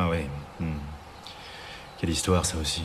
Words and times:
Ah 0.00 0.08
ouais. 0.08 0.26
Hmm. 0.60 0.78
Quelle 1.98 2.10
histoire 2.10 2.46
ça 2.46 2.56
aussi. 2.58 2.82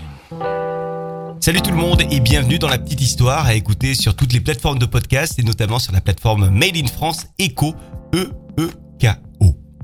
Salut 1.40 1.62
tout 1.62 1.70
le 1.70 1.78
monde 1.78 2.02
et 2.10 2.20
bienvenue 2.20 2.58
dans 2.58 2.70
la 2.70 2.80
petite 2.80 3.02
histoire 3.02 3.46
à 3.46 3.54
écouter 3.54 3.94
sur 3.94 4.16
toutes 4.16 4.34
les 4.34 4.40
plateformes 4.40 4.80
de 4.80 4.88
podcast 4.88 5.38
et 5.38 5.44
notamment 5.44 5.78
sur 5.78 5.94
la 5.94 6.02
plateforme 6.02 6.50
Made 6.50 6.76
in 6.76 6.88
France 6.88 7.28
Echo 7.38 7.76
E-E-K-O. 8.16 8.83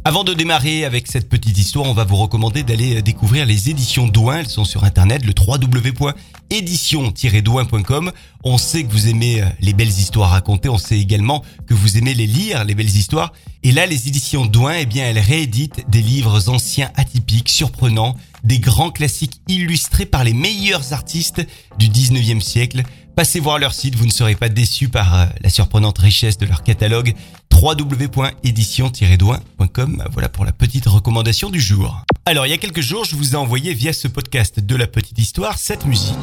Avant 0.10 0.24
de 0.24 0.34
démarrer 0.34 0.86
avec 0.86 1.06
cette 1.06 1.30
petite 1.30 1.56
histoire, 1.56 1.86
on 1.86 1.94
va 1.94 2.04
vous 2.04 2.16
recommander 2.16 2.64
d'aller 2.64 3.04
découvrir 3.04 3.46
les 3.46 3.70
éditions 3.70 4.08
Douin. 4.08 4.40
Elles 4.40 4.50
sont 4.50 4.66
sur 4.66 4.84
internet, 4.84 5.24
le 5.24 5.34
www.édition-douin.com. 5.38 8.12
On 8.44 8.58
sait 8.58 8.86
que 8.86 8.92
vous 8.92 9.08
aimez 9.08 9.44
les 9.62 9.74
belles 9.74 9.88
histoires 9.88 10.32
racontées, 10.32 10.68
on 10.68 10.80
sait 10.80 10.98
également 10.98 11.44
que 11.68 11.76
vous 11.76 12.00
aimez 12.00 12.16
les 12.16 12.26
lire, 12.26 12.64
les 12.64 12.74
belles 12.74 12.88
histoires. 12.88 13.34
Et 13.62 13.72
là, 13.72 13.86
les 13.86 14.08
éditions 14.08 14.48
Douin, 14.48 14.78
eh 14.80 14.88
bien, 14.88 15.06
elles 15.06 15.20
rééditent 15.20 15.88
des 15.92 16.02
livres 16.02 16.50
anciens, 16.50 16.90
atypiques, 16.96 17.50
surprenants, 17.50 18.16
des 18.44 18.58
grands 18.58 18.90
classiques 18.90 19.40
illustrés 19.48 20.08
par 20.08 20.24
les 20.24 20.34
meilleurs 20.34 20.92
artistes 20.92 21.46
du 21.78 21.88
19e 21.88 22.42
siècle. 22.42 22.82
Passez 23.20 23.42
voir 23.42 23.60
leur 23.60 23.74
site, 23.74 23.96
vous 23.96 24.06
ne 24.06 24.12
serez 24.12 24.36
pas 24.36 24.48
déçus 24.48 24.88
par 24.88 25.14
euh, 25.14 25.26
la 25.42 25.50
surprenante 25.50 25.98
richesse 25.98 26.38
de 26.38 26.46
leur 26.46 26.64
catalogue 26.64 27.14
www.édition-douin.com. 27.54 30.06
Voilà 30.14 30.30
pour 30.30 30.46
la 30.46 30.54
petite 30.54 30.86
recommandation 30.86 31.50
du 31.50 31.60
jour. 31.60 32.02
Alors, 32.26 32.48
il 32.48 32.52
y 32.52 32.54
a 32.54 32.58
quelques 32.58 32.80
jours, 32.80 33.04
je 33.04 33.18
vous 33.18 33.34
ai 33.34 33.36
envoyé 33.36 33.74
via 33.74 33.92
ce 33.92 34.08
podcast 34.08 34.62
de 34.62 34.76
la 34.78 34.88
petite 34.88 35.20
histoire 35.20 35.58
cette 35.58 35.86
musique. 35.86 36.16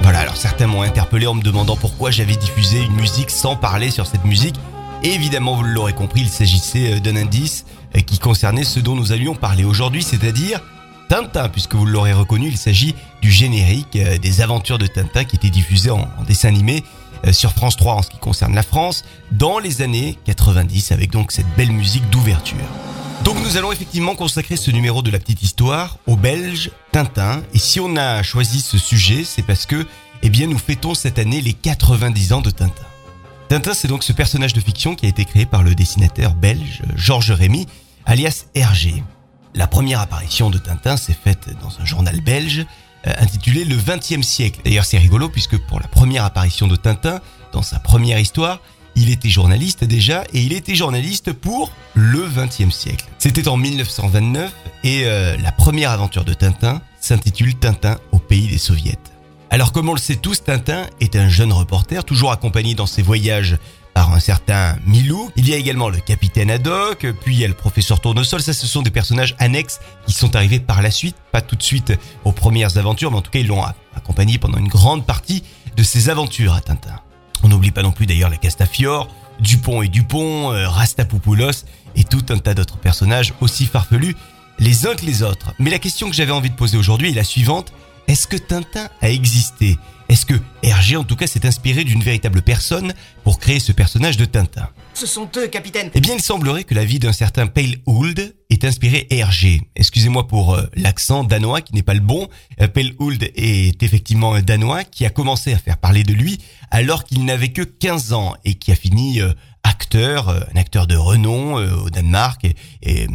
Voilà, 0.00 0.20
alors 0.20 0.38
certains 0.38 0.68
m'ont 0.68 0.80
interpellé 0.80 1.26
en 1.26 1.34
me 1.34 1.42
demandant 1.42 1.76
pourquoi 1.76 2.10
j'avais 2.10 2.36
diffusé 2.36 2.80
une 2.80 2.94
musique 2.94 3.28
sans 3.28 3.56
parler 3.56 3.90
sur 3.90 4.06
cette 4.06 4.24
musique. 4.24 4.56
Évidemment, 5.04 5.54
vous 5.54 5.64
l'aurez 5.64 5.92
compris, 5.92 6.22
il 6.22 6.30
s'agissait 6.30 6.94
euh, 6.94 6.98
d'un 6.98 7.16
indice 7.16 7.66
euh, 7.94 8.00
qui 8.00 8.18
concernait 8.18 8.64
ce 8.64 8.80
dont 8.80 8.96
nous 8.96 9.12
allions 9.12 9.34
parler 9.34 9.62
aujourd'hui, 9.62 10.02
c'est-à-dire 10.02 10.62
Tintin, 11.10 11.50
puisque 11.50 11.74
vous 11.74 11.84
l'aurez 11.84 12.14
reconnu, 12.14 12.48
il 12.48 12.56
s'agit 12.56 12.94
du 13.20 13.30
générique 13.30 13.96
euh, 13.96 14.16
des 14.16 14.40
aventures 14.40 14.78
de 14.78 14.86
Tintin 14.86 15.24
qui 15.24 15.36
était 15.36 15.50
diffusé 15.50 15.90
en, 15.90 16.08
dessin 16.26 16.48
animé 16.48 16.82
sur 17.32 17.52
France 17.52 17.76
3 17.78 17.94
en 17.94 18.02
ce 18.02 18.10
qui 18.10 18.18
concerne 18.18 18.54
la 18.54 18.62
France 18.62 19.02
dans 19.32 19.58
les 19.58 19.80
années 19.80 20.18
90 20.26 20.92
avec 20.92 21.10
donc 21.10 21.32
cette 21.32 21.48
belle 21.56 21.72
musique 21.72 22.08
d'ouverture. 22.10 22.58
Donc 23.24 23.36
nous 23.42 23.56
allons 23.56 23.72
effectivement 23.72 24.14
consacrer 24.14 24.58
ce 24.58 24.70
numéro 24.70 25.00
de 25.00 25.10
la 25.10 25.18
petite 25.18 25.42
histoire 25.42 25.96
au 26.06 26.16
Belge 26.16 26.70
Tintin 26.92 27.42
et 27.54 27.58
si 27.58 27.80
on 27.80 27.96
a 27.96 28.22
choisi 28.22 28.60
ce 28.60 28.76
sujet, 28.76 29.24
c'est 29.24 29.40
parce 29.40 29.64
que 29.64 29.86
eh 30.22 30.28
bien 30.28 30.46
nous 30.46 30.58
fêtons 30.58 30.92
cette 30.92 31.18
année 31.18 31.40
les 31.40 31.54
90 31.54 32.34
ans 32.34 32.42
de 32.42 32.50
Tintin. 32.50 32.84
Tintin, 33.48 33.74
c'est 33.74 33.88
donc 33.88 34.04
ce 34.04 34.12
personnage 34.12 34.54
de 34.54 34.60
fiction 34.60 34.94
qui 34.94 35.06
a 35.06 35.08
été 35.08 35.24
créé 35.24 35.44
par 35.46 35.62
le 35.62 35.74
dessinateur 35.74 36.34
belge 36.34 36.82
Georges 36.96 37.30
Rémy, 37.30 37.66
alias 38.06 38.46
Hergé. 38.54 39.02
La 39.54 39.66
première 39.66 40.00
apparition 40.00 40.50
de 40.50 40.58
Tintin 40.58 40.96
s'est 40.96 41.14
faite 41.14 41.50
dans 41.60 41.80
un 41.80 41.84
journal 41.84 42.20
belge 42.20 42.66
euh, 43.06 43.12
intitulé 43.18 43.64
Le 43.64 43.76
20e 43.76 44.22
siècle. 44.22 44.60
D'ailleurs, 44.64 44.86
c'est 44.86 44.98
rigolo 44.98 45.28
puisque 45.28 45.58
pour 45.58 45.78
la 45.78 45.86
première 45.88 46.24
apparition 46.24 46.66
de 46.66 46.76
Tintin, 46.76 47.20
dans 47.52 47.62
sa 47.62 47.78
première 47.78 48.18
histoire, 48.18 48.60
il 48.96 49.10
était 49.10 49.28
journaliste 49.28 49.84
déjà 49.84 50.24
et 50.32 50.40
il 50.40 50.52
était 50.52 50.74
journaliste 50.74 51.32
pour 51.32 51.70
le 51.94 52.26
20e 52.26 52.70
siècle. 52.70 53.04
C'était 53.18 53.46
en 53.48 53.56
1929 53.56 54.52
et 54.84 55.02
euh, 55.04 55.36
la 55.36 55.52
première 55.52 55.90
aventure 55.90 56.24
de 56.24 56.32
Tintin 56.32 56.80
s'intitule 57.00 57.54
Tintin 57.56 57.98
au 58.12 58.18
pays 58.18 58.48
des 58.48 58.58
soviets. 58.58 58.98
Alors 59.54 59.70
comme 59.70 59.88
on 59.88 59.94
le 59.94 60.00
sait 60.00 60.16
tous, 60.16 60.42
Tintin 60.42 60.84
est 60.98 61.14
un 61.14 61.28
jeune 61.28 61.52
reporter 61.52 62.02
toujours 62.02 62.32
accompagné 62.32 62.74
dans 62.74 62.86
ses 62.86 63.02
voyages 63.02 63.56
par 63.94 64.12
un 64.12 64.18
certain 64.18 64.74
Milou. 64.84 65.30
Il 65.36 65.48
y 65.48 65.54
a 65.54 65.56
également 65.56 65.88
le 65.88 65.98
capitaine 65.98 66.50
Haddock, 66.50 67.06
puis 67.22 67.36
il 67.36 67.40
y 67.40 67.44
a 67.44 67.46
le 67.46 67.54
professeur 67.54 68.00
Tournesol. 68.00 68.42
Ça, 68.42 68.52
ce 68.52 68.66
sont 68.66 68.82
des 68.82 68.90
personnages 68.90 69.36
annexes 69.38 69.78
qui 70.08 70.12
sont 70.12 70.34
arrivés 70.34 70.58
par 70.58 70.82
la 70.82 70.90
suite, 70.90 71.14
pas 71.30 71.40
tout 71.40 71.54
de 71.54 71.62
suite 71.62 71.92
aux 72.24 72.32
premières 72.32 72.78
aventures, 72.78 73.12
mais 73.12 73.18
en 73.18 73.22
tout 73.22 73.30
cas, 73.30 73.38
ils 73.38 73.46
l'ont 73.46 73.62
accompagné 73.94 74.38
pendant 74.38 74.58
une 74.58 74.66
grande 74.66 75.06
partie 75.06 75.44
de 75.76 75.84
ses 75.84 76.08
aventures 76.08 76.54
à 76.54 76.60
Tintin. 76.60 76.98
On 77.44 77.48
n'oublie 77.48 77.70
pas 77.70 77.84
non 77.84 77.92
plus 77.92 78.06
d'ailleurs 78.06 78.30
les 78.30 78.38
Castafiore, 78.38 79.06
Dupont 79.38 79.82
et 79.82 79.88
Dupont, 79.88 80.52
euh, 80.52 80.68
Rastapopoulos 80.68 81.64
et 81.94 82.02
tout 82.02 82.26
un 82.30 82.38
tas 82.38 82.54
d'autres 82.54 82.78
personnages 82.78 83.32
aussi 83.40 83.66
farfelus 83.66 84.16
les 84.58 84.88
uns 84.88 84.96
que 84.96 85.06
les 85.06 85.22
autres. 85.22 85.52
Mais 85.60 85.70
la 85.70 85.78
question 85.78 86.10
que 86.10 86.16
j'avais 86.16 86.32
envie 86.32 86.50
de 86.50 86.56
poser 86.56 86.76
aujourd'hui 86.76 87.12
est 87.12 87.14
la 87.14 87.22
suivante. 87.22 87.72
Est-ce 88.06 88.26
que 88.26 88.36
Tintin 88.36 88.88
a 89.00 89.10
existé? 89.10 89.78
Est-ce 90.08 90.26
que 90.26 90.34
Hergé 90.62 90.96
en 90.96 91.04
tout 91.04 91.16
cas 91.16 91.26
s'est 91.26 91.46
inspiré 91.46 91.84
d'une 91.84 92.02
véritable 92.02 92.42
personne 92.42 92.92
pour 93.24 93.38
créer 93.38 93.58
ce 93.58 93.72
personnage 93.72 94.16
de 94.16 94.26
Tintin? 94.26 94.68
Ce 94.92 95.06
sont 95.06 95.28
eux, 95.36 95.48
capitaine 95.48 95.90
Eh 95.94 96.00
bien, 96.00 96.14
il 96.14 96.20
semblerait 96.20 96.64
que 96.64 96.74
la 96.74 96.84
vie 96.84 96.98
d'un 96.98 97.12
certain 97.12 97.46
Pale 97.46 97.76
Hould 97.86 98.36
est 98.50 98.64
inspiré 98.64 99.06
Hergé. 99.10 99.62
Excusez-moi 99.74 100.28
pour 100.28 100.54
euh, 100.54 100.62
l'accent 100.76 101.24
danois 101.24 101.62
qui 101.62 101.74
n'est 101.74 101.82
pas 101.82 101.94
le 101.94 102.00
bon. 102.00 102.28
Euh, 102.60 102.68
Pale 102.68 102.92
Hould 102.98 103.22
est 103.34 103.82
effectivement 103.82 104.34
un 104.34 104.42
danois 104.42 104.84
qui 104.84 105.06
a 105.06 105.10
commencé 105.10 105.52
à 105.54 105.58
faire 105.58 105.78
parler 105.78 106.04
de 106.04 106.12
lui 106.12 106.38
alors 106.70 107.04
qu'il 107.04 107.24
n'avait 107.24 107.52
que 107.52 107.62
15 107.62 108.12
ans 108.12 108.34
et 108.44 108.54
qui 108.54 108.70
a 108.70 108.76
fini 108.76 109.22
euh, 109.22 109.32
acteur, 109.62 110.28
un 110.28 110.56
acteur 110.56 110.86
de 110.86 110.94
renom 110.94 111.54
au 111.54 111.88
Danemark 111.88 112.46
et, 112.82 113.06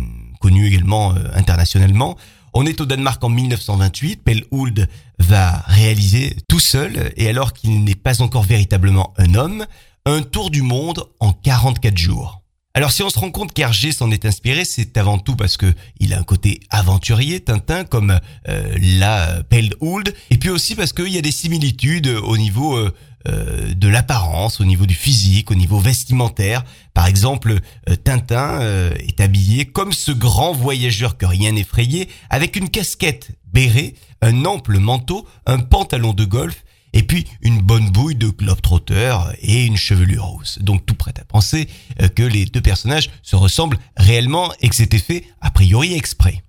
connu 0.41 0.67
également 0.67 1.13
internationalement. 1.35 2.17
On 2.53 2.65
est 2.65 2.81
au 2.81 2.85
Danemark 2.85 3.23
en 3.23 3.29
1928. 3.29 4.23
Pell 4.23 4.43
Hould 4.51 4.87
va 5.19 5.63
réaliser 5.67 6.35
tout 6.47 6.59
seul, 6.59 7.13
et 7.15 7.29
alors 7.29 7.53
qu'il 7.53 7.83
n'est 7.83 7.95
pas 7.95 8.21
encore 8.21 8.43
véritablement 8.43 9.13
un 9.17 9.35
homme, 9.35 9.65
un 10.05 10.21
tour 10.21 10.49
du 10.49 10.61
monde 10.61 11.09
en 11.19 11.33
44 11.33 11.97
jours. 11.97 12.38
Alors 12.79 12.93
si 12.93 13.03
on 13.03 13.09
se 13.09 13.19
rend 13.19 13.29
compte 13.29 13.51
qu'Hergé 13.51 13.91
s'en 13.91 14.09
est 14.09 14.23
inspiré, 14.23 14.63
c'est 14.63 14.95
avant 14.95 15.19
tout 15.19 15.35
parce 15.35 15.57
que 15.57 15.73
il 15.99 16.13
a 16.13 16.17
un 16.17 16.23
côté 16.23 16.61
aventurier, 16.69 17.41
Tintin, 17.41 17.83
comme 17.83 18.17
euh, 18.47 18.77
la 18.97 19.43
Pell 19.49 19.73
Hould, 19.81 20.15
et 20.29 20.37
puis 20.37 20.49
aussi 20.49 20.75
parce 20.75 20.93
qu'il 20.93 21.09
y 21.09 21.17
a 21.17 21.21
des 21.21 21.33
similitudes 21.33 22.07
au 22.07 22.37
niveau 22.37 22.77
euh, 22.77 22.95
euh, 23.27 23.73
de 23.73 23.89
l'apparence, 23.89 24.61
au 24.61 24.63
niveau 24.63 24.85
du 24.85 24.95
physique, 24.95 25.51
au 25.51 25.55
niveau 25.55 25.77
vestimentaire. 25.77 26.63
Par 26.93 27.07
exemple, 27.07 27.59
Tintin 28.05 28.61
est 28.61 29.19
habillé 29.19 29.65
comme 29.65 29.91
ce 29.91 30.13
grand 30.13 30.53
voyageur 30.53 31.17
que 31.17 31.25
rien 31.25 31.51
n'effrayait, 31.51 32.07
avec 32.29 32.55
une 32.55 32.69
casquette 32.69 33.31
bérée, 33.51 33.95
un 34.21 34.45
ample 34.45 34.79
manteau, 34.79 35.27
un 35.45 35.59
pantalon 35.59 36.13
de 36.13 36.23
golf, 36.23 36.63
et 36.93 37.03
puis 37.03 37.25
une 37.41 37.61
bonne 37.61 37.89
bouille 37.89 38.15
de 38.15 38.29
globetrotter 38.29 39.17
et 39.41 39.65
une 39.65 39.77
chevelure 39.77 40.25
rousse. 40.25 40.59
Donc 40.61 40.85
tout 40.85 40.95
prêt 40.95 41.13
à 41.19 41.25
penser 41.25 41.67
que 42.15 42.23
les 42.23 42.45
deux 42.45 42.61
personnages 42.61 43.09
se 43.21 43.35
ressemblent 43.35 43.77
réellement 43.97 44.51
et 44.61 44.69
que 44.69 44.75
c'était 44.75 44.99
fait 44.99 45.25
a 45.41 45.51
priori 45.51 45.93
exprès. 45.93 46.43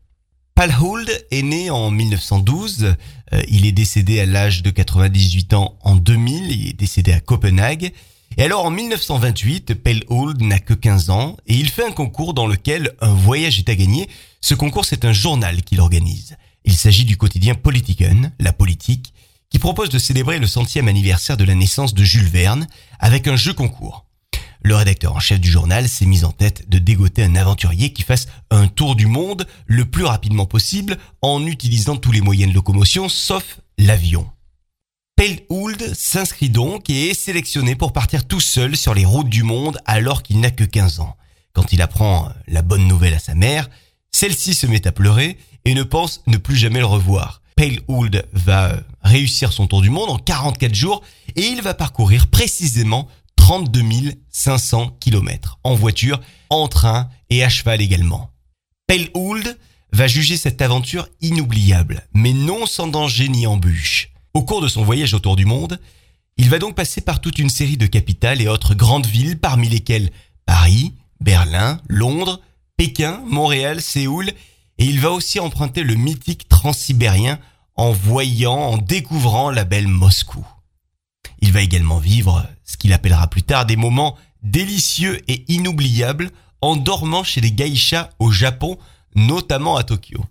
Pal 0.60 0.76
Hould 0.78 1.10
est 1.30 1.40
né 1.40 1.70
en 1.70 1.90
1912. 1.90 2.94
Euh, 3.32 3.42
il 3.48 3.64
est 3.64 3.72
décédé 3.72 4.20
à 4.20 4.26
l'âge 4.26 4.62
de 4.62 4.68
98 4.68 5.54
ans 5.54 5.78
en 5.80 5.96
2000. 5.96 6.52
Il 6.52 6.68
est 6.68 6.72
décédé 6.74 7.12
à 7.12 7.20
Copenhague. 7.20 7.92
Et 8.36 8.42
alors 8.42 8.66
en 8.66 8.70
1928, 8.70 9.72
Pell 9.72 10.04
Hould 10.08 10.42
n'a 10.42 10.58
que 10.58 10.74
15 10.74 11.08
ans 11.08 11.38
et 11.46 11.54
il 11.54 11.70
fait 11.70 11.86
un 11.86 11.92
concours 11.92 12.34
dans 12.34 12.46
lequel 12.46 12.92
un 13.00 13.14
voyage 13.14 13.58
est 13.58 13.70
à 13.70 13.74
gagner. 13.74 14.10
Ce 14.42 14.52
concours, 14.52 14.84
c'est 14.84 15.06
un 15.06 15.14
journal 15.14 15.62
qu'il 15.62 15.80
organise. 15.80 16.36
Il 16.66 16.74
s'agit 16.74 17.06
du 17.06 17.16
quotidien 17.16 17.54
Politiken, 17.54 18.30
la 18.38 18.52
politique, 18.52 19.14
propose 19.60 19.90
de 19.90 19.98
célébrer 19.98 20.38
le 20.38 20.48
centième 20.48 20.88
anniversaire 20.88 21.36
de 21.36 21.44
la 21.44 21.54
naissance 21.54 21.94
de 21.94 22.02
Jules 22.02 22.28
Verne 22.28 22.66
avec 22.98 23.28
un 23.28 23.36
jeu 23.36 23.52
concours 23.52 24.06
le 24.62 24.74
rédacteur 24.74 25.16
en 25.16 25.20
chef 25.20 25.40
du 25.40 25.50
journal 25.50 25.88
s'est 25.88 26.06
mis 26.06 26.24
en 26.24 26.32
tête 26.32 26.68
de 26.68 26.78
dégoter 26.78 27.24
un 27.24 27.34
aventurier 27.36 27.92
qui 27.92 28.02
fasse 28.02 28.26
un 28.50 28.68
tour 28.68 28.94
du 28.94 29.06
monde 29.06 29.46
le 29.66 29.84
plus 29.84 30.04
rapidement 30.04 30.46
possible 30.46 30.98
en 31.22 31.46
utilisant 31.46 31.96
tous 31.96 32.12
les 32.12 32.20
moyens 32.20 32.50
de 32.50 32.54
locomotion 32.54 33.08
sauf 33.08 33.60
l'avion. 33.78 34.30
Hould 35.50 35.94
s'inscrit 35.94 36.48
donc 36.48 36.88
et 36.88 37.10
est 37.10 37.14
sélectionné 37.14 37.74
pour 37.74 37.92
partir 37.92 38.26
tout 38.26 38.40
seul 38.40 38.74
sur 38.74 38.94
les 38.94 39.04
routes 39.04 39.28
du 39.28 39.42
monde 39.42 39.78
alors 39.84 40.22
qu'il 40.22 40.40
n'a 40.40 40.50
que 40.50 40.64
15 40.64 41.00
ans. 41.00 41.16
Quand 41.52 41.74
il 41.74 41.82
apprend 41.82 42.30
la 42.46 42.62
bonne 42.62 42.88
nouvelle 42.88 43.14
à 43.14 43.18
sa 43.18 43.34
mère, 43.34 43.68
celle-ci 44.12 44.54
se 44.54 44.66
met 44.66 44.86
à 44.86 44.92
pleurer 44.92 45.36
et 45.66 45.74
ne 45.74 45.82
pense 45.82 46.22
ne 46.26 46.38
plus 46.38 46.56
jamais 46.56 46.78
le 46.78 46.86
revoir. 46.86 47.39
Hould 47.88 48.26
va 48.32 48.80
réussir 49.02 49.52
son 49.52 49.66
tour 49.66 49.82
du 49.82 49.90
monde 49.90 50.10
en 50.10 50.18
44 50.18 50.74
jours 50.74 51.02
et 51.36 51.42
il 51.42 51.60
va 51.62 51.74
parcourir 51.74 52.28
précisément 52.28 53.08
32 53.36 53.82
500 54.30 54.96
km 55.00 55.58
en 55.64 55.74
voiture, 55.74 56.20
en 56.48 56.68
train 56.68 57.08
et 57.28 57.44
à 57.44 57.48
cheval 57.48 57.80
également. 57.80 58.30
Hould 59.14 59.58
va 59.92 60.06
juger 60.06 60.36
cette 60.36 60.62
aventure 60.62 61.08
inoubliable, 61.20 62.06
mais 62.14 62.32
non 62.32 62.66
sans 62.66 62.86
danger 62.86 63.28
ni 63.28 63.46
embûche. 63.46 64.10
Au 64.34 64.42
cours 64.42 64.60
de 64.60 64.68
son 64.68 64.84
voyage 64.84 65.14
autour 65.14 65.36
du 65.36 65.44
monde, 65.44 65.78
il 66.36 66.48
va 66.48 66.58
donc 66.58 66.74
passer 66.74 67.00
par 67.00 67.20
toute 67.20 67.38
une 67.38 67.50
série 67.50 67.76
de 67.76 67.86
capitales 67.86 68.40
et 68.40 68.48
autres 68.48 68.74
grandes 68.74 69.06
villes, 69.06 69.38
parmi 69.38 69.68
lesquelles 69.68 70.10
Paris, 70.46 70.94
Berlin, 71.20 71.80
Londres, 71.88 72.40
Pékin, 72.76 73.20
Montréal, 73.26 73.82
Séoul, 73.82 74.32
et 74.80 74.86
il 74.86 74.98
va 74.98 75.12
aussi 75.12 75.38
emprunter 75.38 75.82
le 75.82 75.94
mythique 75.94 76.48
transsibérien 76.48 77.38
en 77.76 77.92
voyant, 77.92 78.56
en 78.56 78.78
découvrant 78.78 79.50
la 79.50 79.64
belle 79.64 79.88
Moscou. 79.88 80.44
Il 81.42 81.52
va 81.52 81.60
également 81.60 81.98
vivre 81.98 82.46
ce 82.64 82.78
qu'il 82.78 82.94
appellera 82.94 83.28
plus 83.28 83.42
tard 83.42 83.66
des 83.66 83.76
moments 83.76 84.16
délicieux 84.42 85.20
et 85.28 85.44
inoubliables 85.52 86.30
en 86.62 86.76
dormant 86.76 87.24
chez 87.24 87.42
les 87.42 87.54
geishas 87.54 88.08
au 88.18 88.30
Japon, 88.30 88.78
notamment 89.14 89.76
à 89.76 89.84
Tokyo. 89.84 90.24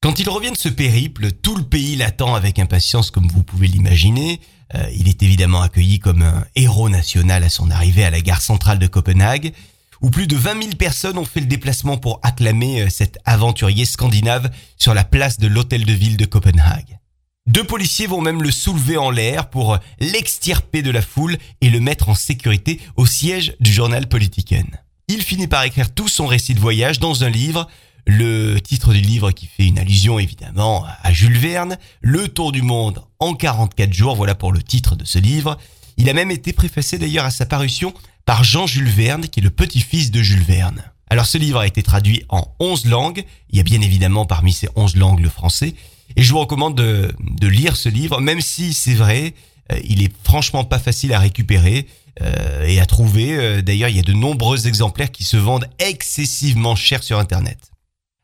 Quand 0.00 0.18
il 0.18 0.28
revient 0.28 0.50
de 0.50 0.56
ce 0.56 0.68
périple, 0.68 1.30
tout 1.30 1.54
le 1.54 1.62
pays 1.62 1.94
l'attend 1.94 2.34
avec 2.34 2.58
impatience 2.58 3.12
comme 3.12 3.28
vous 3.28 3.44
pouvez 3.44 3.68
l'imaginer. 3.68 4.40
Euh, 4.74 4.90
il 4.92 5.08
est 5.08 5.22
évidemment 5.22 5.62
accueilli 5.62 6.00
comme 6.00 6.22
un 6.22 6.44
héros 6.56 6.88
national 6.88 7.44
à 7.44 7.48
son 7.48 7.70
arrivée 7.70 8.04
à 8.04 8.10
la 8.10 8.20
gare 8.20 8.42
centrale 8.42 8.80
de 8.80 8.88
Copenhague, 8.88 9.52
où 10.02 10.10
plus 10.10 10.26
de 10.26 10.36
20 10.36 10.62
000 10.62 10.76
personnes 10.76 11.18
ont 11.18 11.24
fait 11.24 11.40
le 11.40 11.46
déplacement 11.46 11.96
pour 11.96 12.20
acclamer 12.22 12.82
euh, 12.82 12.88
cet 12.90 13.18
aventurier 13.24 13.84
scandinave 13.84 14.50
sur 14.76 14.94
la 14.94 15.04
place 15.04 15.38
de 15.38 15.46
l'hôtel 15.46 15.84
de 15.84 15.92
ville 15.92 16.16
de 16.16 16.26
Copenhague. 16.26 16.98
Deux 17.46 17.64
policiers 17.64 18.06
vont 18.06 18.20
même 18.20 18.42
le 18.42 18.50
soulever 18.50 18.96
en 18.96 19.10
l'air 19.10 19.50
pour 19.50 19.78
l'extirper 19.98 20.82
de 20.82 20.90
la 20.90 21.02
foule 21.02 21.38
et 21.60 21.70
le 21.70 21.80
mettre 21.80 22.08
en 22.08 22.14
sécurité 22.14 22.80
au 22.96 23.06
siège 23.06 23.56
du 23.58 23.72
journal 23.72 24.06
Politiken. 24.08 24.66
Il 25.08 25.22
finit 25.22 25.48
par 25.48 25.64
écrire 25.64 25.92
tout 25.92 26.08
son 26.08 26.26
récit 26.26 26.54
de 26.54 26.60
voyage 26.60 27.00
dans 27.00 27.24
un 27.24 27.30
livre 27.30 27.68
le 28.06 28.58
titre 28.58 28.92
du 28.92 29.00
livre 29.00 29.30
qui 29.30 29.46
fait 29.46 29.66
une 29.66 29.78
allusion 29.78 30.18
évidemment 30.18 30.84
à 31.02 31.12
Jules 31.12 31.38
Verne, 31.38 31.78
Le 32.00 32.28
Tour 32.28 32.50
du 32.52 32.62
Monde 32.62 33.02
en 33.20 33.34
44 33.34 33.92
jours, 33.92 34.16
voilà 34.16 34.34
pour 34.34 34.52
le 34.52 34.62
titre 34.62 34.96
de 34.96 35.04
ce 35.04 35.18
livre. 35.18 35.56
Il 35.96 36.08
a 36.08 36.14
même 36.14 36.30
été 36.30 36.52
préfacé 36.52 36.98
d'ailleurs 36.98 37.24
à 37.24 37.30
sa 37.30 37.46
parution 37.46 37.94
par 38.24 38.44
Jean-Jules 38.44 38.88
Verne, 38.88 39.28
qui 39.28 39.40
est 39.40 39.42
le 39.42 39.50
petit-fils 39.50 40.10
de 40.10 40.22
Jules 40.22 40.42
Verne. 40.42 40.82
Alors 41.08 41.26
ce 41.26 41.38
livre 41.38 41.60
a 41.60 41.66
été 41.66 41.82
traduit 41.82 42.24
en 42.28 42.54
11 42.58 42.86
langues, 42.86 43.24
il 43.50 43.58
y 43.58 43.60
a 43.60 43.64
bien 43.64 43.80
évidemment 43.82 44.24
parmi 44.24 44.52
ces 44.52 44.68
11 44.76 44.96
langues 44.96 45.20
le 45.20 45.28
français, 45.28 45.74
et 46.16 46.22
je 46.22 46.32
vous 46.32 46.38
recommande 46.38 46.74
de, 46.74 47.46
lire 47.46 47.76
ce 47.76 47.88
livre, 47.88 48.20
même 48.20 48.40
si 48.40 48.72
c'est 48.72 48.94
vrai, 48.94 49.34
euh, 49.72 49.78
il 49.84 50.02
est 50.02 50.12
franchement 50.24 50.64
pas 50.64 50.78
facile 50.78 51.12
à 51.12 51.18
récupérer 51.18 51.86
euh, 52.20 52.64
et 52.66 52.80
à 52.80 52.86
trouver. 52.86 53.36
Euh, 53.36 53.62
d'ailleurs, 53.62 53.88
il 53.88 53.96
y 53.96 54.00
a 54.00 54.02
de 54.02 54.12
nombreux 54.12 54.66
exemplaires 54.66 55.10
qui 55.10 55.24
se 55.24 55.36
vendent 55.36 55.68
excessivement 55.78 56.76
cher 56.76 57.02
sur 57.02 57.18
Internet. 57.18 57.70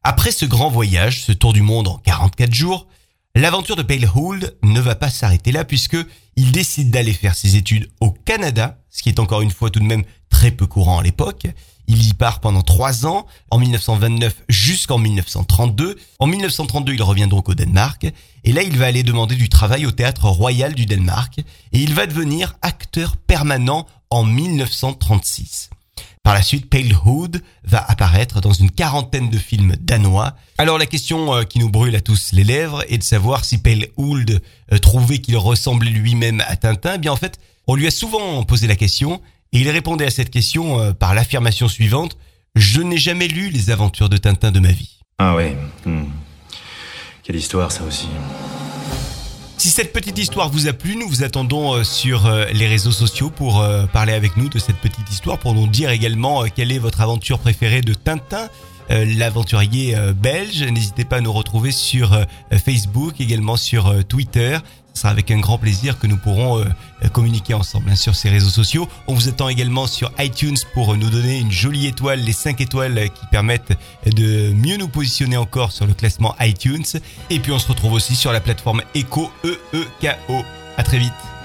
Après 0.03 0.31
ce 0.31 0.45
grand 0.45 0.71
voyage, 0.71 1.23
ce 1.25 1.33
tour 1.33 1.53
du 1.53 1.63
monde 1.63 1.89
en 1.89 1.99
44 1.99 2.55
jours, 2.55 2.87
l'aventure 3.41 3.77
de 3.77 3.83
Pale 3.83 4.09
Hould 4.15 4.57
ne 4.63 4.81
va 4.81 4.95
pas 4.95 5.11
s'arrêter 5.11 5.53
là 5.53 5.65
puisque 5.65 5.97
il 6.37 6.53
décide 6.53 6.91
d'aller 6.91 7.13
faire 7.13 7.35
ses 7.35 7.57
études 7.57 7.89
au 8.01 8.11
Canada, 8.11 8.79
ce 8.91 9.03
qui 9.03 9.09
est 9.09 9.21
encore 9.21 9.43
une 9.43 9.51
fois 9.51 9.71
tout 9.71 9.81
de 9.81 9.85
même 9.85 10.05
très 10.29 10.51
peu 10.51 10.67
courant 10.67 10.99
à 10.99 11.03
l'époque. 11.03 11.47
Il 11.87 12.07
y 12.07 12.13
part 12.13 12.41
pendant 12.41 12.63
trois 12.63 13.07
ans, 13.07 13.27
en 13.51 13.59
1929 13.59 14.45
jusqu'en 14.49 14.99
1932. 14.99 15.97
En 16.19 16.27
1932, 16.27 16.93
il 16.93 17.03
revient 17.03 17.29
donc 17.29 17.49
au 17.49 17.55
Danemark. 17.55 18.07
Et 18.45 18.53
là, 18.53 18.63
il 18.63 18.77
va 18.77 18.87
aller 18.87 19.03
demander 19.03 19.37
du 19.37 19.49
travail 19.49 19.87
au 19.87 19.91
Théâtre 19.91 20.27
Royal 20.27 20.75
du 20.75 20.85
Danemark. 20.85 21.39
Et 21.39 21.79
il 21.79 21.95
va 21.95 22.07
devenir 22.07 22.57
acteur 22.61 23.17
permanent 23.17 23.87
en 24.11 24.25
1936. 24.25 25.71
Par 26.29 26.35
la 26.35 26.43
suite, 26.43 26.69
Pale 26.69 26.95
Hood 27.07 27.41
va 27.65 27.83
apparaître 27.89 28.43
dans 28.43 28.53
une 28.53 28.71
quarantaine 28.71 29.31
de 29.31 29.39
films 29.39 29.77
danois. 29.81 30.37
Alors 30.59 30.77
la 30.77 30.85
question 30.85 31.35
euh, 31.35 31.45
qui 31.45 31.59
nous 31.59 31.71
brûle 31.71 31.97
à 31.97 32.03
tous 32.03 32.33
les 32.35 32.45
lèvres 32.45 32.85
est 32.93 32.99
de 32.99 33.03
savoir 33.03 33.47
si 33.47 33.57
Pale 33.57 33.87
Hood 33.97 34.43
euh, 34.71 34.77
trouvait 34.77 35.21
qu'il 35.21 35.39
ressemblait 35.39 35.89
lui-même 35.89 36.43
à 36.47 36.57
Tintin. 36.57 36.97
Eh 36.97 36.99
bien 36.99 37.13
en 37.13 37.17
fait, 37.17 37.41
on 37.67 37.77
lui 37.77 37.87
a 37.87 37.91
souvent 37.91 38.43
posé 38.43 38.67
la 38.67 38.77
question 38.77 39.23
et 39.55 39.61
il 39.61 39.71
répondait 39.71 40.05
à 40.05 40.11
cette 40.11 40.29
question 40.29 40.79
euh, 40.79 40.93
par 40.93 41.15
l'affirmation 41.15 41.67
suivante 41.67 42.19
Je 42.55 42.83
n'ai 42.83 42.99
jamais 42.99 43.27
lu 43.27 43.49
les 43.49 43.71
aventures 43.71 44.11
de 44.11 44.19
Tintin 44.19 44.51
de 44.51 44.61
ma 44.61 44.73
vie. 44.73 44.99
Ah 45.17 45.35
ouais. 45.35 45.57
Hmm. 45.87 46.09
Quelle 47.23 47.37
histoire 47.37 47.73
ça 47.73 47.85
aussi. 47.85 48.09
Si 49.69 49.75
cette 49.75 49.93
petite 49.93 50.17
histoire 50.17 50.49
vous 50.49 50.67
a 50.67 50.73
plu, 50.73 50.97
nous 50.97 51.07
vous 51.07 51.25
attendons 51.25 51.75
euh, 51.75 51.85
sur 51.85 52.25
euh, 52.25 52.47
les 52.55 52.67
réseaux 52.67 52.91
sociaux 52.91 53.29
pour 53.29 53.61
euh, 53.61 53.85
parler 53.85 54.15
avec 54.15 54.39
nous 54.39 54.49
de 54.49 54.59
cette 54.59 54.79
petite 54.79 55.11
histoire, 55.11 55.37
pour 55.37 55.53
nous 55.53 55.67
dire 55.67 55.91
également 55.91 56.45
quelle 56.45 56.73
est 56.73 56.79
votre 56.79 57.03
aventure 57.03 57.39
préférée 57.39 57.83
de 57.83 57.93
Tintin. 57.93 58.49
L'aventurier 58.89 59.97
belge. 60.17 60.63
N'hésitez 60.63 61.05
pas 61.05 61.17
à 61.17 61.21
nous 61.21 61.33
retrouver 61.33 61.71
sur 61.71 62.19
Facebook, 62.51 63.21
également 63.21 63.57
sur 63.57 64.05
Twitter. 64.07 64.59
Ce 64.99 65.03
sera 65.03 65.13
avec 65.13 65.31
un 65.31 65.39
grand 65.39 65.59
plaisir 65.59 65.97
que 66.01 66.09
nous 66.09 66.17
pourrons 66.17 66.59
euh, 66.59 67.09
communiquer 67.13 67.55
ensemble 67.55 67.89
hein, 67.89 67.95
sur 67.95 68.17
ces 68.17 68.31
réseaux 68.31 68.51
sociaux. 68.51 68.89
On 69.07 69.15
vous 69.15 69.29
attend 69.29 69.49
également 69.49 69.87
sur 69.87 70.11
iTunes 70.19 70.57
pour 70.75 70.97
nous 70.97 71.09
donner 71.09 71.39
une 71.39 71.53
jolie 71.53 71.87
étoile, 71.87 72.19
les 72.19 72.33
5 72.33 72.61
étoiles 72.61 73.09
qui 73.11 73.25
permettent 73.31 73.79
de 74.07 74.53
mieux 74.55 74.77
nous 74.77 74.89
positionner 74.89 75.37
encore 75.37 75.71
sur 75.71 75.87
le 75.87 75.95
classement 75.95 76.35
iTunes. 76.41 76.83
Et 77.31 77.39
puis 77.39 77.53
on 77.53 77.61
se 77.61 77.69
retrouve 77.69 77.93
aussi 77.93 78.17
sur 78.17 78.33
la 78.33 78.41
plateforme 78.41 78.83
Echo, 78.97 79.31
E-E-K-O. 79.45 80.43
À 80.77 80.83
très 80.83 80.99
vite. 80.99 81.38